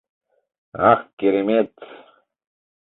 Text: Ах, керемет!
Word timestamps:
Ах, 0.89 1.01
керемет! 1.17 1.71